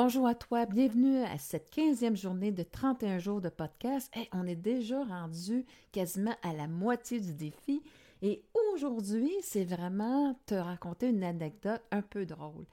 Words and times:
Bonjour 0.00 0.28
à 0.28 0.36
toi, 0.36 0.64
bienvenue 0.64 1.24
à 1.24 1.38
cette 1.38 1.74
15e 1.74 2.14
journée 2.14 2.52
de 2.52 2.62
31 2.62 3.18
jours 3.18 3.40
de 3.40 3.48
podcast. 3.48 4.14
on 4.30 4.46
est 4.46 4.54
déjà 4.54 5.02
rendu 5.02 5.66
quasiment 5.90 6.36
à 6.44 6.52
la 6.52 6.68
moitié 6.68 7.18
du 7.18 7.34
défi 7.34 7.82
et 8.22 8.44
aujourd'hui, 8.54 9.32
c'est 9.42 9.64
vraiment 9.64 10.38
te 10.46 10.54
raconter 10.54 11.08
une 11.08 11.24
anecdote 11.24 11.82
un 11.90 12.02
peu 12.02 12.26
drôle. 12.26 12.64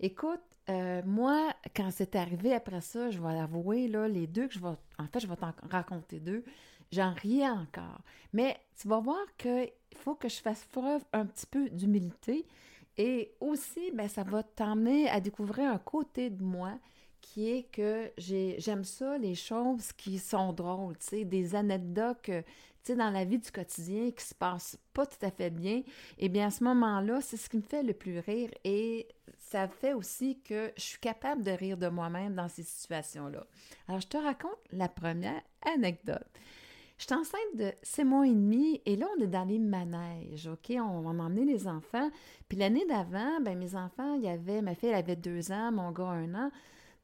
Écoute, 0.00 0.40
euh, 0.70 1.02
moi, 1.04 1.52
quand 1.76 1.90
c'est 1.90 2.16
arrivé 2.16 2.54
après 2.54 2.80
ça, 2.80 3.10
je 3.10 3.20
vais 3.20 3.34
l'avouer, 3.34 3.86
là, 3.86 4.08
les 4.08 4.26
deux 4.26 4.48
que 4.48 4.54
je 4.54 4.60
vais. 4.60 4.74
En 4.98 5.06
fait, 5.12 5.20
je 5.20 5.26
vais 5.26 5.36
t'en 5.36 5.52
raconter 5.70 6.20
deux. 6.20 6.42
J'en 6.90 7.12
riais 7.12 7.50
encore. 7.50 8.00
Mais 8.32 8.56
tu 8.80 8.88
vas 8.88 9.00
voir 9.00 9.20
qu'il 9.36 9.68
faut 9.98 10.14
que 10.14 10.30
je 10.30 10.40
fasse 10.40 10.64
preuve 10.72 11.04
un 11.12 11.26
petit 11.26 11.46
peu 11.46 11.68
d'humilité. 11.68 12.46
Et 12.98 13.34
aussi, 13.40 13.90
ben, 13.92 14.08
ça 14.08 14.22
va 14.22 14.42
t'emmener 14.42 15.08
à 15.08 15.20
découvrir 15.20 15.70
un 15.70 15.78
côté 15.78 16.30
de 16.30 16.42
moi 16.42 16.78
qui 17.20 17.50
est 17.50 17.62
que 17.70 18.10
j'aime 18.18 18.84
ça, 18.84 19.16
les 19.16 19.34
choses 19.34 19.92
qui 19.92 20.18
sont 20.18 20.52
drôles, 20.52 20.96
des 21.12 21.54
anecdotes 21.54 22.30
tu 22.84 22.92
sais, 22.92 22.96
dans 22.96 23.10
la 23.10 23.24
vie 23.24 23.38
du 23.38 23.50
quotidien 23.50 24.10
qui 24.10 24.24
se 24.24 24.34
passent 24.34 24.76
pas 24.92 25.06
tout 25.06 25.24
à 25.24 25.30
fait 25.30 25.50
bien. 25.50 25.82
Eh 26.18 26.28
bien, 26.28 26.48
à 26.48 26.50
ce 26.50 26.64
moment-là, 26.64 27.20
c'est 27.20 27.36
ce 27.36 27.48
qui 27.48 27.56
me 27.56 27.62
fait 27.62 27.84
le 27.84 27.92
plus 27.92 28.18
rire 28.18 28.50
et 28.64 29.06
ça 29.38 29.68
fait 29.68 29.92
aussi 29.92 30.40
que 30.40 30.72
je 30.76 30.82
suis 30.82 30.98
capable 30.98 31.44
de 31.44 31.52
rire 31.52 31.76
de 31.76 31.86
moi-même 31.88 32.34
dans 32.34 32.48
ces 32.48 32.64
situations-là. 32.64 33.46
Alors, 33.86 34.00
je 34.00 34.08
te 34.08 34.16
raconte 34.16 34.58
la 34.72 34.88
première 34.88 35.42
anecdote. 35.76 36.26
Je 37.02 37.06
suis 37.06 37.14
enceinte 37.16 37.56
de 37.56 37.72
six 37.82 38.04
mois 38.04 38.28
et 38.28 38.30
demi 38.30 38.80
et 38.86 38.94
là, 38.94 39.08
on 39.18 39.20
est 39.20 39.26
dans 39.26 39.42
les 39.42 39.58
manèges, 39.58 40.46
OK? 40.46 40.72
On 40.78 41.00
va 41.00 41.12
m'emmener 41.12 41.44
les 41.44 41.66
enfants. 41.66 42.08
Puis 42.48 42.56
l'année 42.56 42.86
d'avant, 42.86 43.40
ben 43.40 43.58
mes 43.58 43.74
enfants, 43.74 44.14
il 44.14 44.22
y 44.22 44.28
avait, 44.28 44.62
ma 44.62 44.76
fille, 44.76 44.90
elle 44.90 44.94
avait 44.94 45.16
deux 45.16 45.50
ans, 45.50 45.72
mon 45.72 45.90
gars, 45.90 46.04
un 46.04 46.32
an. 46.36 46.52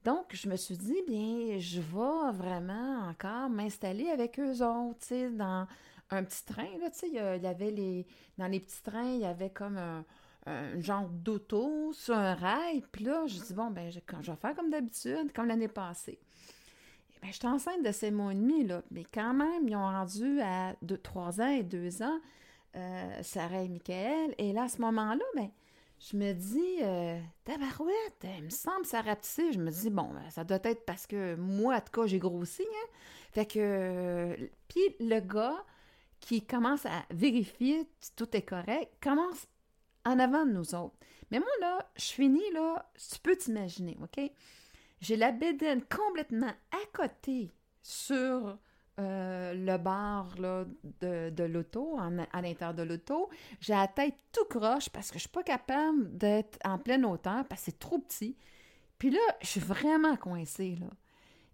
Donc, 0.05 0.27
je 0.31 0.49
me 0.49 0.55
suis 0.55 0.77
dit, 0.77 1.03
bien, 1.09 1.59
je 1.59 1.81
vais 1.81 2.33
vraiment 2.33 3.09
encore 3.09 3.51
m'installer 3.51 4.09
avec 4.09 4.39
eux 4.39 4.65
autres, 4.65 5.01
tu 5.01 5.07
sais, 5.09 5.31
dans 5.31 5.67
un 6.11 6.23
petit 6.23 6.45
train, 6.45 6.79
là, 6.81 6.91
tu 6.91 6.99
sais, 7.01 7.09
il 7.09 7.15
y 7.15 7.47
avait 7.49 7.73
les... 7.73 8.07
Dans 8.37 8.47
les 8.47 8.61
petits 8.61 8.83
trains, 8.85 9.15
il 9.15 9.23
y 9.23 9.27
avait 9.27 9.51
comme 9.51 9.79
un, 9.79 10.05
genre 10.81 11.09
d'auto 11.09 11.93
sur 11.93 12.15
un 12.15 12.35
rail. 12.35 12.85
Puis 12.93 13.03
là, 13.03 13.27
je 13.27 13.41
dis, 13.41 13.53
bon, 13.53 13.73
ben, 13.73 13.91
je 13.91 13.99
vais 13.99 14.37
faire 14.37 14.55
comme 14.55 14.71
d'habitude, 14.71 15.33
comme 15.35 15.49
l'année 15.49 15.67
passée. 15.67 16.21
Ben, 17.23 17.29
je 17.31 17.37
suis 17.37 17.47
enceinte 17.47 17.85
de 17.85 17.93
ces 17.93 18.11
mois 18.11 18.33
et 18.33 18.37
demi, 18.37 18.65
là. 18.65 18.83
Mais 18.91 19.05
quand 19.13 19.35
même, 19.35 19.69
ils 19.69 19.77
ont 19.77 19.81
rendu 19.81 20.41
à 20.41 20.75
3 21.03 21.41
ans 21.41 21.49
et 21.49 21.63
2 21.63 22.03
ans, 22.03 22.21
euh, 22.77 23.23
Sarah 23.23 23.63
et 23.63 23.69
Michael. 23.69 24.35
Et 24.39 24.53
là, 24.53 24.65
à 24.65 24.69
ce 24.69 24.81
moment-là, 24.81 25.25
ben, 25.35 25.51
je 25.99 26.17
me 26.17 26.33
dis, 26.33 26.79
euh, 26.83 27.21
tabarouette, 27.45 28.27
il 28.37 28.45
me 28.45 28.51
semble 28.51 28.85
ça 28.85 29.01
rapetissé. 29.01 29.53
Je 29.53 29.59
me 29.59 29.71
dis, 29.71 29.91
bon, 29.91 30.11
ben, 30.13 30.31
ça 30.31 30.45
doit 30.45 30.61
être 30.63 30.85
parce 30.85 31.07
que 31.07 31.35
moi, 31.35 31.77
en 31.77 31.81
tout 31.81 32.01
cas, 32.01 32.07
j'ai 32.07 32.19
grossi. 32.19 32.63
Hein? 32.63 32.89
Fait 33.33 33.47
que, 33.47 34.37
puis 34.69 34.81
le 35.01 35.21
gars 35.21 35.65
qui 36.21 36.45
commence 36.45 36.87
à 36.87 37.05
vérifier 37.11 37.89
si 38.01 38.15
tout 38.15 38.37
est 38.37 38.43
correct, 38.43 38.93
commence 39.03 39.47
en 40.05 40.19
avant 40.19 40.47
de 40.47 40.53
nous 40.53 40.75
autres. 40.75 40.97
Mais 41.31 41.39
moi, 41.39 41.49
là, 41.61 41.91
je 41.97 42.07
finis, 42.07 42.51
là, 42.53 42.91
tu 42.97 43.19
peux 43.21 43.37
t'imaginer, 43.37 43.97
OK? 44.03 44.31
J'ai 45.01 45.17
la 45.17 45.33
bédaine 45.33 45.83
complètement 45.85 46.53
à 46.73 46.97
côté 46.97 47.53
sur 47.83 48.59
euh, 48.99 49.55
le 49.55 49.79
bar 49.79 50.35
de, 51.01 51.45
l'auto, 51.45 51.99
à 52.01 52.43
l'intérieur 52.43 52.75
de 52.75 52.83
l'auto. 52.83 53.31
J'ai 53.61 53.75
la 53.75 53.87
tête 53.87 54.17
tout 54.33 54.45
croche 54.47 54.89
parce 54.89 55.11
que 55.11 55.15
je 55.15 55.21
suis 55.21 55.29
pas 55.29 55.45
capable 55.45 56.17
d'être 56.17 56.59
en 56.65 56.79
pleine 56.79 57.05
hauteur 57.05 57.45
parce 57.47 57.61
que 57.63 57.71
c'est 57.71 57.79
trop 57.79 57.99
petit. 57.99 58.37
Puis 58.99 59.11
là, 59.11 59.21
je 59.41 59.47
suis 59.47 59.61
vraiment 59.61 60.17
coincée, 60.17 60.77
là. 60.81 60.89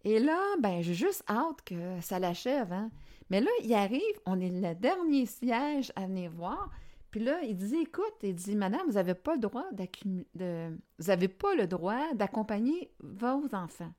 Et 0.06 0.18
là, 0.18 0.38
ben, 0.60 0.82
j'ai 0.82 0.94
juste 0.94 1.24
hâte 1.28 1.62
que 1.64 2.00
ça 2.00 2.18
l'achève, 2.18 2.72
hein. 2.72 2.90
Mais 3.30 3.40
là, 3.40 3.50
il 3.62 3.72
arrive, 3.74 4.02
on 4.26 4.38
est 4.38 4.50
le 4.50 4.74
dernier 4.74 5.24
siège 5.26 5.92
à 5.96 6.06
venir 6.06 6.30
voir. 6.30 6.70
Puis 7.14 7.22
là, 7.22 7.40
il 7.44 7.56
dit, 7.56 7.76
écoute, 7.76 8.16
il 8.24 8.34
dit, 8.34 8.56
madame, 8.56 8.88
vous 8.88 8.94
n'avez 8.94 9.14
pas 9.14 9.34
le 9.34 9.40
droit 9.40 9.66
de, 9.70 10.76
vous 10.98 11.10
avez 11.10 11.28
pas 11.28 11.54
le 11.54 11.68
droit 11.68 12.12
d'accompagner 12.14 12.92
vos 12.98 13.54
enfants. 13.54 13.92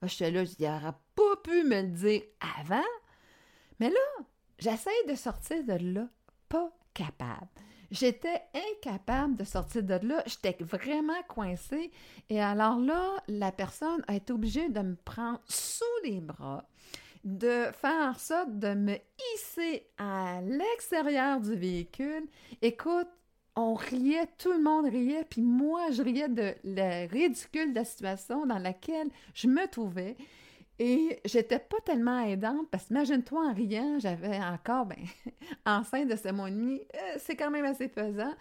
Là, 0.00 0.08
j'étais 0.08 0.30
là, 0.30 0.42
je 0.42 0.54
pas 0.54 1.36
pu 1.44 1.64
me 1.64 1.82
le 1.82 1.88
dire 1.88 2.22
avant. 2.58 2.80
Mais 3.78 3.90
là, 3.90 4.24
j'essaie 4.58 4.88
de 5.06 5.14
sortir 5.14 5.64
de 5.64 5.74
là, 5.74 6.08
pas 6.48 6.74
capable. 6.94 7.50
J'étais 7.90 8.40
incapable 8.54 9.36
de 9.36 9.44
sortir 9.44 9.82
de 9.82 9.98
là. 10.02 10.22
J'étais 10.24 10.56
vraiment 10.64 11.22
coincée. 11.28 11.90
Et 12.30 12.40
alors 12.40 12.78
là, 12.78 13.22
la 13.28 13.52
personne 13.52 14.02
a 14.08 14.14
été 14.14 14.32
obligée 14.32 14.70
de 14.70 14.80
me 14.80 14.96
prendre 14.96 15.42
sous 15.46 15.84
les 16.04 16.22
bras 16.22 16.66
de 17.24 17.66
faire 17.72 18.20
sorte 18.20 18.58
de 18.58 18.74
me 18.74 18.96
hisser 19.34 19.86
à 19.98 20.40
l'extérieur 20.42 21.40
du 21.40 21.56
véhicule. 21.56 22.26
Écoute, 22.60 23.08
on 23.56 23.74
riait, 23.74 24.28
tout 24.38 24.52
le 24.52 24.60
monde 24.60 24.86
riait, 24.86 25.24
puis 25.28 25.42
moi, 25.42 25.90
je 25.90 26.02
riais 26.02 26.28
de 26.28 26.54
la 26.64 27.06
ridicule 27.06 27.70
de 27.70 27.76
la 27.76 27.84
situation 27.84 28.46
dans 28.46 28.58
laquelle 28.58 29.08
je 29.32 29.48
me 29.48 29.66
trouvais. 29.68 30.16
Et 30.78 31.20
j'étais 31.24 31.60
pas 31.60 31.76
tellement 31.84 32.20
aidante 32.24 32.68
parce 32.70 32.86
que 32.86 32.90
imagine-toi 32.90 33.46
en 33.46 33.54
riant, 33.54 33.98
j'avais 34.00 34.38
encore, 34.38 34.86
ben, 34.86 34.98
enceinte 35.66 36.08
de 36.08 36.16
ce 36.16 36.32
mois 36.32 36.50
et 36.50 36.52
euh, 36.52 37.16
c'est 37.18 37.36
quand 37.36 37.50
même 37.50 37.64
assez 37.64 37.86
pesant. 37.86 38.34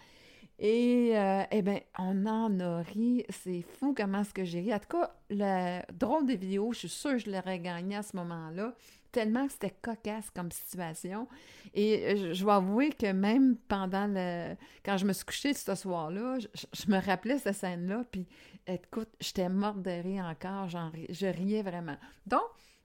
Et, 0.60 1.12
euh, 1.18 1.44
eh 1.52 1.62
bien, 1.62 1.80
on 1.98 2.26
en 2.26 2.60
a 2.60 2.82
ri. 2.82 3.26
C'est 3.30 3.62
fou 3.62 3.94
comment 3.96 4.24
ce 4.24 4.34
que 4.34 4.46
j'ai 4.46 4.62
ri. 4.62 4.74
En 4.74 4.80
tout 4.80 4.98
cas, 4.98 5.16
le 5.30 5.82
drôle 5.94 6.26
des 6.26 6.36
vidéos, 6.36 6.74
je 6.74 6.80
suis 6.80 6.90
sûre 6.90 7.12
que 7.12 7.18
je 7.20 7.32
l'aurais 7.32 7.60
gagné 7.60 7.96
à 7.96 8.04
ce 8.04 8.16
moment-là, 8.18 8.74
tellement 9.12 9.46
que 9.48 9.54
c'était 9.54 9.76
cocasse 9.82 10.30
comme 10.30 10.52
situation. 10.52 11.28
Et 11.74 12.06
euh, 12.06 12.34
je, 12.34 12.46
vais 12.46 12.52
avouer 12.52 12.90
que 12.92 13.12
même 13.12 13.58
pendant 13.68 14.08
le... 14.08 14.56
Quand 14.86 14.98
je 14.98 15.06
me 15.06 15.14
suis 15.14 15.26
couchée 15.26 15.54
ce 15.54 15.76
soir-là, 15.76 16.38
je, 16.40 16.92
me 16.92 17.00
rappelais 17.04 17.40
cette 17.40 17.56
scène-là, 17.56 18.04
puis 18.12 18.28
écoute, 18.68 19.10
j'étais 19.20 19.50
morte 19.50 19.82
de 19.82 19.92
rire 19.92 20.26
encore, 20.26 20.70
je 20.70 21.26
riais 21.26 21.64
vraiment. 21.64 21.98
Donc, 22.26 22.42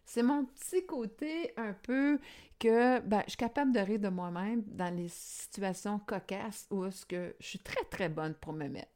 c'est 0.09 0.23
mon 0.23 0.47
petit 0.47 0.87
côté 0.87 1.53
un 1.59 1.75
peu 1.75 2.19
que 2.59 2.99
ben, 3.01 3.23
je 3.27 3.33
suis 3.33 3.37
capable 3.37 3.73
de 3.73 3.81
rire 3.81 3.99
de 3.99 4.09
moi-même 4.09 4.63
dans 4.67 4.95
les 4.97 5.09
situations 5.11 5.99
cocasses 5.99 6.67
où 6.71 6.87
est-ce 6.87 7.05
que 7.05 7.37
je 7.39 7.47
suis 7.47 7.59
très, 7.59 7.85
très 7.85 8.09
bonne 8.09 8.33
pour 8.33 8.55
me 8.55 8.69
mettre. 8.69 8.89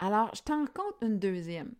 Alors, 0.00 0.34
je 0.34 0.42
t'en 0.42 0.66
compte 0.66 0.96
une 1.02 1.20
deuxième. 1.20 1.72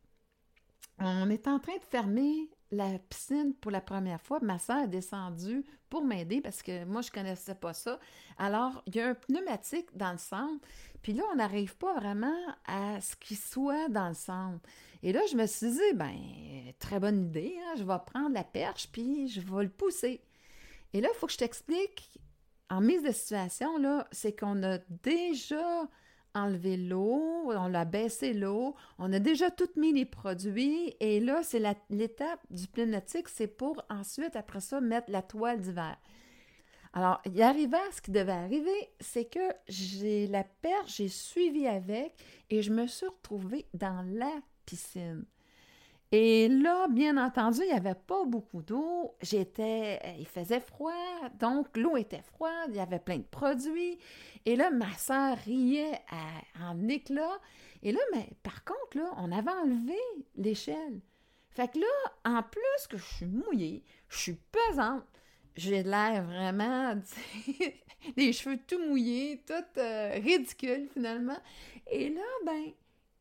On 1.00 1.28
est 1.30 1.48
en 1.48 1.58
train 1.58 1.76
de 1.78 1.82
fermer 1.82 2.48
la 2.70 2.98
piscine 2.98 3.54
pour 3.54 3.70
la 3.70 3.80
première 3.80 4.20
fois. 4.20 4.38
Ma 4.42 4.58
soeur 4.58 4.84
est 4.84 4.88
descendue 4.88 5.64
pour 5.88 6.04
m'aider 6.04 6.40
parce 6.40 6.62
que 6.62 6.84
moi, 6.84 7.00
je 7.00 7.10
connaissais 7.10 7.54
pas 7.54 7.72
ça. 7.72 7.98
Alors, 8.36 8.82
il 8.86 8.96
y 8.96 9.00
a 9.00 9.08
un 9.08 9.14
pneumatique 9.14 9.88
dans 9.96 10.12
le 10.12 10.18
centre. 10.18 10.64
Puis 11.02 11.12
là, 11.12 11.24
on 11.32 11.36
n'arrive 11.36 11.76
pas 11.76 11.94
vraiment 11.94 12.36
à 12.66 13.00
ce 13.00 13.16
qu'il 13.16 13.36
soit 13.36 13.88
dans 13.88 14.08
le 14.08 14.14
centre. 14.14 14.60
Et 15.02 15.12
là, 15.12 15.20
je 15.30 15.36
me 15.36 15.46
suis 15.46 15.70
dit, 15.70 15.94
ben, 15.94 16.14
très 16.78 16.98
bonne 16.98 17.26
idée, 17.26 17.56
hein, 17.58 17.74
je 17.76 17.84
vais 17.84 17.98
prendre 18.04 18.34
la 18.34 18.44
perche, 18.44 18.88
puis 18.90 19.28
je 19.28 19.40
vais 19.40 19.62
le 19.62 19.70
pousser. 19.70 20.20
Et 20.92 21.00
là, 21.00 21.08
il 21.12 21.16
faut 21.16 21.26
que 21.26 21.32
je 21.32 21.38
t'explique, 21.38 22.18
en 22.68 22.80
mise 22.80 23.02
de 23.02 23.12
situation, 23.12 23.78
là, 23.78 24.06
c'est 24.10 24.38
qu'on 24.38 24.62
a 24.62 24.78
déjà 25.02 25.88
enlevé 26.38 26.76
l'eau, 26.76 27.50
on 27.52 27.74
a 27.74 27.84
baissé 27.84 28.32
l'eau, 28.32 28.74
on 28.98 29.12
a 29.12 29.18
déjà 29.18 29.50
tout 29.50 29.68
mis 29.76 29.92
les 29.92 30.04
produits, 30.04 30.94
et 31.00 31.20
là, 31.20 31.42
c'est 31.42 31.62
l'étape 31.90 32.40
du 32.50 32.66
pneumatique, 32.66 33.28
c'est 33.28 33.46
pour 33.46 33.82
ensuite, 33.90 34.36
après 34.36 34.60
ça, 34.60 34.80
mettre 34.80 35.10
la 35.10 35.22
toile 35.22 35.60
d'hiver. 35.60 35.96
Alors, 36.92 37.20
il 37.26 37.40
arrivait 37.42 37.76
ce 37.92 38.00
qui 38.00 38.10
devait 38.10 38.32
arriver, 38.32 38.90
c'est 39.00 39.26
que 39.26 39.52
j'ai 39.68 40.26
la 40.26 40.44
perche, 40.44 40.96
j'ai 40.96 41.08
suivi 41.08 41.66
avec, 41.66 42.14
et 42.50 42.62
je 42.62 42.72
me 42.72 42.86
suis 42.86 43.06
retrouvée 43.06 43.66
dans 43.74 44.04
la 44.14 44.32
piscine. 44.64 45.24
Et 46.10 46.48
là, 46.48 46.88
bien 46.88 47.18
entendu, 47.18 47.60
il 47.62 47.68
n'y 47.68 47.76
avait 47.76 47.94
pas 47.94 48.24
beaucoup 48.24 48.62
d'eau. 48.62 49.14
J'étais, 49.20 50.00
il 50.18 50.26
faisait 50.26 50.60
froid, 50.60 50.92
donc 51.38 51.76
l'eau 51.76 51.98
était 51.98 52.22
froide, 52.22 52.70
il 52.70 52.76
y 52.76 52.80
avait 52.80 52.98
plein 52.98 53.18
de 53.18 53.26
produits. 53.30 53.98
Et 54.46 54.56
là, 54.56 54.70
ma 54.70 54.92
soeur 54.96 55.36
riait 55.36 56.00
en 56.60 56.88
éclat. 56.88 57.38
Et 57.82 57.92
là, 57.92 58.00
mais 58.14 58.30
par 58.42 58.64
contre, 58.64 58.96
là, 58.96 59.12
on 59.18 59.30
avait 59.30 59.50
enlevé 59.50 59.98
l'échelle. 60.36 61.00
Fait 61.50 61.68
que 61.68 61.78
là, 61.78 61.86
en 62.24 62.42
plus 62.42 62.86
que 62.88 62.96
je 62.96 63.04
suis 63.16 63.26
mouillée, 63.26 63.84
je 64.08 64.18
suis 64.18 64.38
pesante, 64.50 65.04
j'ai 65.56 65.82
l'air 65.82 66.24
vraiment, 66.24 66.94
les 68.16 68.32
cheveux 68.32 68.58
tout 68.66 68.78
mouillés, 68.78 69.42
tout 69.46 69.78
euh, 69.78 70.12
ridicule 70.22 70.88
finalement. 70.92 71.38
Et 71.90 72.10
là, 72.10 72.22
ben, 72.46 72.72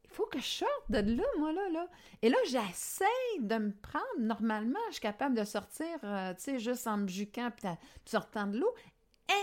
il 0.09 0.15
faut 0.15 0.25
que 0.25 0.39
je 0.39 0.45
sorte 0.45 0.89
de 0.89 0.99
là, 0.99 1.23
moi, 1.37 1.51
là, 1.51 1.69
là. 1.69 1.87
Et 2.21 2.29
là, 2.29 2.37
j'essaie 2.45 3.05
de 3.39 3.55
me 3.57 3.71
prendre. 3.71 4.05
Normalement, 4.19 4.79
je 4.87 4.93
suis 4.93 5.01
capable 5.01 5.35
de 5.35 5.43
sortir, 5.43 5.87
euh, 6.03 6.33
tu 6.35 6.43
sais, 6.43 6.59
juste 6.59 6.87
en 6.87 6.97
me 6.97 7.07
juquant 7.07 7.51
puis 7.55 7.69
sortant 8.05 8.47
de 8.47 8.57
l'eau. 8.57 8.73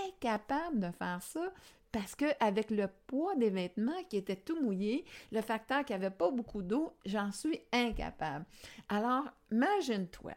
Incapable 0.06 0.80
de 0.80 0.90
faire 0.90 1.22
ça. 1.22 1.52
parce 1.92 2.16
que 2.16 2.24
avec 2.40 2.72
le 2.72 2.88
poids 3.06 3.36
des 3.36 3.50
vêtements 3.50 4.02
qui 4.10 4.16
étaient 4.16 4.34
tout 4.34 4.60
mouillés, 4.60 5.04
le 5.30 5.40
facteur 5.42 5.84
qu'il 5.84 5.96
n'y 5.96 6.04
avait 6.04 6.14
pas 6.14 6.30
beaucoup 6.30 6.62
d'eau, 6.62 6.92
j'en 7.06 7.30
suis 7.30 7.60
incapable. 7.72 8.44
Alors, 8.88 9.24
imagine-toi, 9.52 10.32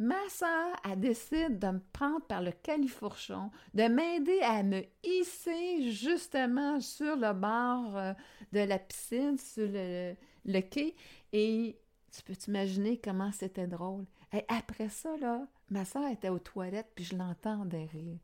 ma 0.00 0.28
soeur 0.30 0.74
a 0.82 0.96
décidé 0.96 1.50
de 1.50 1.66
me 1.68 1.80
prendre 1.92 2.22
par 2.22 2.40
le 2.40 2.52
califourchon, 2.52 3.50
de 3.74 3.84
m'aider 3.84 4.40
à 4.40 4.62
me 4.62 4.82
hisser 5.04 5.92
justement 5.92 6.80
sur 6.80 7.16
le 7.16 7.34
bord 7.34 7.96
euh, 7.96 8.14
de 8.52 8.60
la 8.60 8.78
piscine, 8.78 9.36
sur 9.36 9.68
le, 9.68 10.14
le 10.46 10.60
quai. 10.62 10.96
Et 11.34 11.78
tu 12.10 12.22
peux 12.22 12.34
t'imaginer 12.34 12.98
comment 12.98 13.30
c'était 13.30 13.66
drôle. 13.66 14.06
Et 14.32 14.42
après 14.48 14.88
ça, 14.88 15.14
là, 15.18 15.46
ma 15.68 15.84
soeur 15.84 16.08
était 16.08 16.30
aux 16.30 16.38
toilettes, 16.38 16.92
puis 16.94 17.04
je 17.04 17.16
l'entendais 17.16 17.84
rire. 17.92 18.18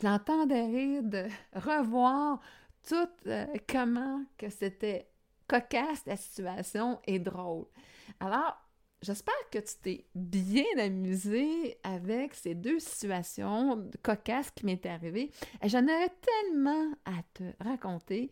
Je 0.00 0.06
l'entendais 0.06 0.66
rire 0.66 1.02
de 1.04 1.26
revoir 1.54 2.40
tout 2.88 3.08
euh, 3.28 3.46
comment 3.68 4.24
que 4.36 4.50
c'était 4.50 5.08
cocasse 5.46 6.04
la 6.06 6.16
situation 6.16 6.98
et 7.06 7.20
drôle. 7.20 7.66
Alors, 8.18 8.56
j'espère 9.02 9.34
que 9.50 9.58
tu 9.58 9.74
t'es 9.82 10.04
bien 10.14 10.64
amusé 10.78 11.78
avec 11.82 12.34
ces 12.34 12.54
deux 12.54 12.78
situations 12.78 13.88
cocasses 14.02 14.50
qui 14.50 14.66
m'étaient 14.66 14.88
arrivées. 14.88 15.30
J'en 15.64 15.84
aurais 15.84 16.12
tellement 16.20 16.92
à 17.04 17.22
te 17.34 17.44
raconter 17.62 18.30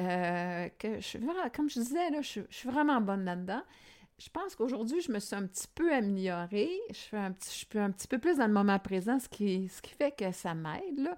euh, 0.00 0.68
que, 0.78 1.00
je, 1.00 1.18
comme 1.54 1.70
je 1.70 1.80
disais, 1.80 2.10
là, 2.10 2.20
je 2.22 2.40
suis 2.50 2.68
vraiment 2.68 3.00
bonne 3.00 3.24
là-dedans 3.24 3.62
je 4.18 4.30
pense 4.30 4.56
qu'aujourd'hui, 4.56 5.02
je 5.02 5.12
me 5.12 5.18
suis 5.18 5.36
un 5.36 5.46
petit 5.46 5.68
peu 5.74 5.92
améliorée. 5.92 6.70
Je, 6.88 6.94
fais 6.94 7.18
un 7.18 7.32
petit, 7.32 7.50
je 7.50 7.66
suis 7.66 7.78
un 7.78 7.90
petit 7.90 8.08
peu 8.08 8.18
plus 8.18 8.38
dans 8.38 8.46
le 8.46 8.52
moment 8.52 8.78
présent, 8.78 9.18
ce 9.18 9.28
qui, 9.28 9.68
ce 9.68 9.82
qui 9.82 9.90
fait 9.90 10.16
que 10.16 10.32
ça 10.32 10.54
m'aide. 10.54 11.10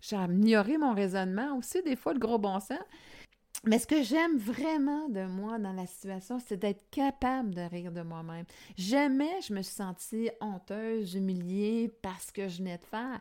J'ai 0.00 0.16
amélioré 0.16 0.78
mon 0.78 0.94
raisonnement 0.94 1.56
aussi, 1.56 1.82
des 1.82 1.96
fois, 1.96 2.12
le 2.12 2.20
gros 2.20 2.38
bon 2.38 2.60
sens. 2.60 2.78
Mais 3.66 3.78
ce 3.78 3.86
que 3.86 4.02
j'aime 4.02 4.36
vraiment 4.36 5.08
de 5.08 5.24
moi 5.24 5.58
dans 5.58 5.72
la 5.72 5.86
situation, 5.86 6.38
c'est 6.38 6.58
d'être 6.58 6.90
capable 6.90 7.54
de 7.54 7.62
rire 7.62 7.92
de 7.92 8.02
moi-même. 8.02 8.44
Jamais 8.76 9.40
je 9.40 9.54
me 9.54 9.62
suis 9.62 9.74
sentie 9.74 10.30
honteuse, 10.40 11.14
humiliée 11.14 11.92
parce 12.02 12.30
que 12.30 12.48
je 12.48 12.58
venais 12.58 12.78
de 12.78 12.84
faire 12.84 13.20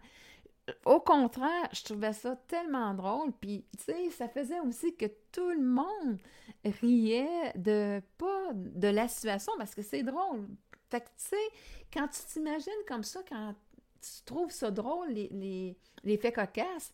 au 0.86 1.00
contraire, 1.00 1.70
je 1.74 1.84
trouvais 1.84 2.14
ça 2.14 2.36
tellement 2.48 2.94
drôle. 2.94 3.32
Puis, 3.34 3.66
tu 3.78 3.86
sais, 3.86 4.10
ça 4.12 4.28
faisait 4.30 4.60
aussi 4.62 4.96
que 4.96 5.06
tout 5.32 5.50
le 5.50 5.62
monde 5.62 6.20
riait 6.64 7.52
de 7.56 8.02
pas 8.18 8.54
de 8.54 8.88
la 8.88 9.08
situation 9.08 9.54
parce 9.58 9.76
que 9.76 9.82
c'est 9.82 10.04
drôle. 10.04 10.48
Fait 10.90 11.02
que, 11.02 11.08
tu 11.08 11.30
sais, 11.30 11.50
quand 11.92 12.08
tu 12.08 12.22
t'imagines 12.32 12.72
comme 12.88 13.04
ça, 13.04 13.22
quand 13.28 13.54
tu 14.02 14.24
trouves 14.26 14.52
ça 14.52 14.72
drôle, 14.72 15.10
les, 15.10 15.76
les, 16.04 16.18
faits 16.18 16.36
cocasses, 16.36 16.94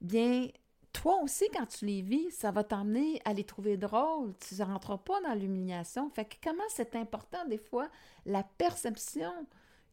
bien, 0.00 0.48
toi 0.96 1.20
aussi, 1.22 1.44
quand 1.52 1.66
tu 1.66 1.84
les 1.84 2.00
vis, 2.00 2.30
ça 2.30 2.50
va 2.50 2.64
t'emmener 2.64 3.20
à 3.26 3.34
les 3.34 3.44
trouver 3.44 3.76
drôles. 3.76 4.32
Tu 4.40 4.54
ne 4.54 4.64
rentreras 4.64 4.98
pas 4.98 5.20
dans 5.20 5.34
l'humiliation. 5.34 6.08
Fait 6.10 6.24
que 6.24 6.36
comment 6.42 6.64
c'est 6.68 6.96
important, 6.96 7.44
des 7.46 7.58
fois, 7.58 7.88
la 8.24 8.42
perception 8.42 9.30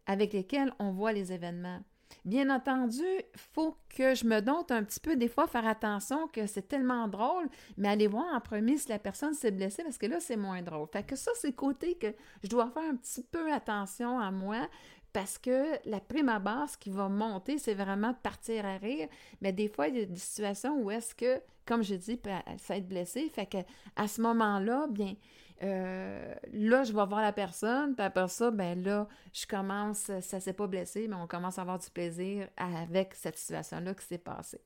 avec 0.06 0.34
laquelle 0.34 0.74
on 0.80 0.92
voit 0.92 1.12
les 1.12 1.34
événements? 1.34 1.82
Bien 2.24 2.50
entendu, 2.50 3.04
faut 3.36 3.76
que 3.90 4.16
je 4.16 4.26
me 4.26 4.40
doute 4.40 4.72
un 4.72 4.84
petit 4.84 5.00
peu, 5.00 5.16
des 5.16 5.28
fois, 5.28 5.48
faire 5.48 5.68
attention 5.68 6.28
que 6.28 6.46
c'est 6.46 6.68
tellement 6.68 7.08
drôle, 7.08 7.50
mais 7.76 7.90
aller 7.90 8.08
voir 8.08 8.34
en 8.34 8.40
premier 8.40 8.78
si 8.78 8.88
la 8.90 9.00
personne 9.00 9.34
s'est 9.34 9.52
blessée, 9.52 9.84
parce 9.84 9.98
que 9.98 10.06
là, 10.06 10.20
c'est 10.20 10.38
moins 10.38 10.62
drôle. 10.62 10.88
Fait 10.88 11.04
que 11.04 11.16
ça, 11.16 11.32
c'est 11.36 11.48
le 11.48 11.54
côté 11.54 11.96
que 11.96 12.14
je 12.44 12.48
dois 12.48 12.70
faire 12.70 12.84
un 12.84 12.96
petit 12.96 13.24
peu 13.24 13.52
attention 13.52 14.20
à 14.20 14.32
moi, 14.32 14.70
parce 15.14 15.38
que 15.38 15.78
la 15.88 16.00
prime 16.00 16.30
à 16.30 16.40
base 16.40 16.76
qui 16.76 16.90
va 16.90 17.08
monter, 17.08 17.60
c'est 17.60 17.76
vraiment 17.76 18.12
de 18.12 18.18
partir 18.18 18.66
à 18.66 18.78
rire. 18.78 19.08
Mais 19.42 19.54
des 19.54 19.70
fois, 19.70 19.88
il 19.88 19.98
y 19.98 20.02
a 20.02 20.06
des 20.06 20.16
situations 20.16 20.82
où 20.82 20.90
est-ce 20.90 21.14
que, 21.14 21.40
comme 21.66 21.84
je 21.84 21.96
dis, 21.96 22.20
ça 22.58 22.78
être 22.78 22.88
blessé. 22.88 23.30
Fait 23.30 23.46
que 23.46 23.60
à 23.96 24.08
ce 24.08 24.22
moment-là, 24.22 24.88
bien, 24.90 25.16
euh, 25.62 26.34
là, 26.52 26.84
je 26.84 26.92
vais 26.92 27.06
voir 27.06 27.22
la 27.22 27.32
personne, 27.32 27.96
puis 27.96 28.04
après 28.04 28.28
ça, 28.28 28.50
ben 28.50 28.84
là, 28.84 29.08
je 29.32 29.46
commence, 29.46 30.12
ça 30.20 30.40
s'est 30.40 30.54
pas 30.54 30.68
blessé, 30.68 31.08
mais 31.08 31.16
on 31.16 31.28
commence 31.28 31.60
à 31.60 31.62
avoir 31.62 31.78
du 31.78 31.90
plaisir 31.92 32.50
avec 32.58 33.14
cette 33.14 33.38
situation-là 33.38 33.94
qui 33.94 34.06
s'est 34.06 34.18
passée. 34.18 34.62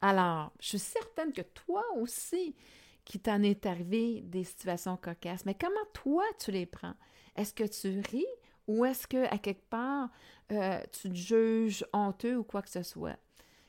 Alors, 0.00 0.52
je 0.60 0.70
suis 0.70 0.78
certaine 0.80 1.32
que 1.32 1.42
toi 1.42 1.84
aussi, 1.96 2.56
qui 3.04 3.20
t'en 3.20 3.42
est 3.42 3.64
arrivé 3.64 4.22
des 4.22 4.44
situations 4.44 4.96
cocasses, 4.96 5.46
mais 5.46 5.54
comment 5.54 5.86
toi 5.92 6.24
tu 6.38 6.50
les 6.50 6.66
prends? 6.66 6.94
Est-ce 7.36 7.54
que 7.54 7.64
tu 7.64 8.00
ris? 8.10 8.26
Ou 8.68 8.84
est-ce 8.84 9.06
que 9.06 9.24
à 9.32 9.38
quelque 9.38 9.68
part 9.68 10.10
euh, 10.50 10.80
tu 10.92 11.10
te 11.10 11.14
juges 11.14 11.84
honteux 11.92 12.36
ou 12.36 12.44
quoi 12.44 12.62
que 12.62 12.70
ce 12.70 12.82
soit? 12.82 13.18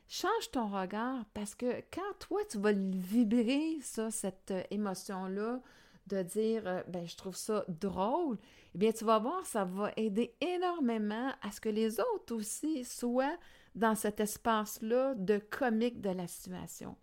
Change 0.08 0.52
ton 0.52 0.68
regard 0.68 1.26
parce 1.34 1.56
que 1.56 1.82
quand 1.92 2.20
toi 2.20 2.42
tu 2.50 2.60
vas 2.60 2.74
vibrer 2.74 3.78
ça, 3.82 4.12
cette 4.12 4.52
euh, 4.52 4.64
émotion-là, 4.70 5.62
de 6.08 6.22
dire 6.22 6.64
euh, 6.68 6.84
ben 6.88 7.08
je 7.08 7.16
trouve 7.16 7.36
ça 7.36 7.64
drôle, 7.68 8.38
eh 8.76 8.78
bien 8.78 8.92
tu 8.92 9.06
vas 9.06 9.20
voir 9.20 9.46
ça 9.46 9.64
va 9.64 9.92
aider 9.96 10.36
énormément 10.42 11.32
à 11.42 11.52
ce 11.52 11.62
que 11.62 11.70
les 11.70 12.00
autres 12.00 12.36
aussi 12.36 12.84
soient 12.84 13.38
dans 13.76 13.96
cet 13.96 14.20
espace-là 14.20 15.16
de 15.16 15.38
comique 15.38 16.02
de 16.02 16.10
la 16.10 16.28
situation. 16.28 16.96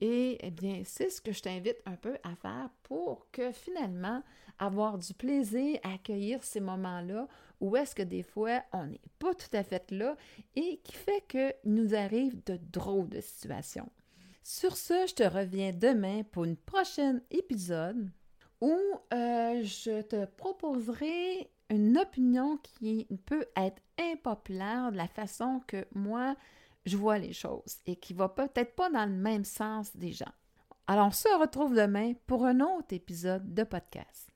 Et 0.00 0.38
eh 0.40 0.50
bien, 0.50 0.82
c'est 0.84 1.10
ce 1.10 1.20
que 1.20 1.32
je 1.32 1.42
t'invite 1.42 1.82
un 1.84 1.96
peu 1.96 2.16
à 2.22 2.36
faire 2.36 2.70
pour 2.84 3.26
que 3.32 3.50
finalement 3.50 4.22
avoir 4.58 4.98
du 4.98 5.12
plaisir 5.14 5.78
à 5.82 5.94
accueillir 5.94 6.42
ces 6.42 6.60
moments-là 6.60 7.26
où 7.60 7.76
est-ce 7.76 7.94
que 7.94 8.02
des 8.02 8.22
fois 8.22 8.62
on 8.72 8.86
n'est 8.86 9.00
pas 9.18 9.34
tout 9.34 9.54
à 9.56 9.62
fait 9.62 9.90
là 9.90 10.16
et 10.56 10.80
qui 10.84 10.92
fait 10.92 11.24
que 11.28 11.52
nous 11.64 11.94
arrive 11.94 12.42
de 12.44 12.58
drôles 12.72 13.08
de 13.08 13.20
situations. 13.20 13.90
Sur 14.42 14.76
ce, 14.76 15.06
je 15.06 15.14
te 15.14 15.22
reviens 15.22 15.72
demain 15.72 16.22
pour 16.22 16.44
une 16.44 16.56
prochaine 16.56 17.22
épisode 17.30 18.08
où 18.60 18.74
euh, 19.12 19.62
je 19.62 20.02
te 20.02 20.24
proposerai 20.24 21.50
une 21.70 21.98
opinion 21.98 22.56
qui 22.58 23.06
peut 23.26 23.46
être 23.56 23.82
impopulaire 23.98 24.90
de 24.90 24.96
la 24.96 25.08
façon 25.08 25.60
que 25.66 25.86
moi 25.94 26.34
je 26.86 26.96
vois 26.96 27.18
les 27.18 27.32
choses 27.32 27.78
et 27.86 27.96
qui 27.96 28.14
va 28.14 28.28
peut-être 28.28 28.74
pas 28.74 28.90
dans 28.90 29.06
le 29.06 29.14
même 29.14 29.44
sens 29.44 29.94
des 29.96 30.12
gens. 30.12 30.32
Alors 30.86 31.08
on 31.08 31.12
se 31.12 31.28
retrouve 31.40 31.74
demain 31.74 32.14
pour 32.26 32.46
un 32.46 32.60
autre 32.60 32.92
épisode 32.92 33.52
de 33.52 33.64
podcast. 33.64 34.27